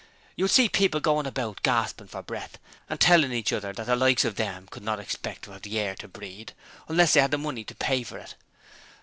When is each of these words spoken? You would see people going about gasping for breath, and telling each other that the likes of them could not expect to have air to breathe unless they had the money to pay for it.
You 0.35 0.45
would 0.45 0.51
see 0.51 0.67
people 0.67 0.99
going 0.99 1.27
about 1.27 1.61
gasping 1.61 2.07
for 2.07 2.23
breath, 2.23 2.57
and 2.89 2.99
telling 2.99 3.31
each 3.31 3.53
other 3.53 3.71
that 3.71 3.85
the 3.85 3.95
likes 3.95 4.25
of 4.25 4.35
them 4.35 4.67
could 4.71 4.81
not 4.81 4.99
expect 4.99 5.43
to 5.43 5.51
have 5.51 5.61
air 5.69 5.93
to 5.97 6.07
breathe 6.07 6.49
unless 6.87 7.13
they 7.13 7.21
had 7.21 7.29
the 7.29 7.37
money 7.37 7.63
to 7.63 7.75
pay 7.75 8.01
for 8.01 8.17
it. 8.17 8.33